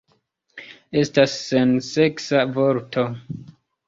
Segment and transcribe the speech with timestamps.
[1.01, 3.05] Estas senseksa vorto.